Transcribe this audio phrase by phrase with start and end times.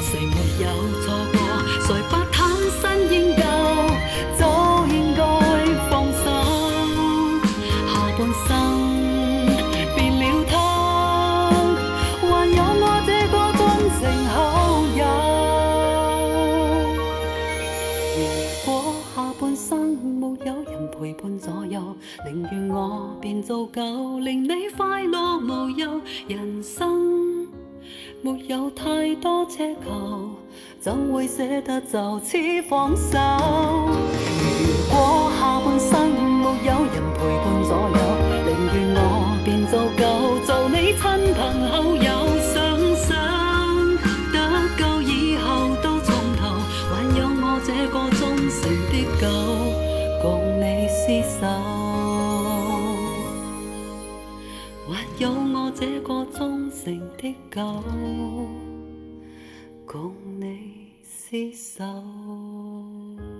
[0.00, 0.34] 谁没
[0.64, 0.66] 有
[1.04, 1.38] 错过？
[1.86, 1.88] 谁？
[2.10, 2.12] 不？
[21.02, 21.82] 陪伴左右，
[22.24, 26.00] 宁愿我变做狗，令你快乐无忧。
[26.28, 27.48] 人生
[28.22, 30.30] 没有太多奢求，
[30.78, 33.18] 怎会舍得就此放手？
[51.12, 51.42] 厮守，
[54.88, 57.82] 还有我这个忠诚的狗，
[59.84, 63.31] 共你厮守。